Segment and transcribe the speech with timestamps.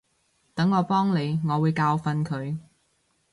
[0.55, 2.57] 等我幫你，我會教訓佢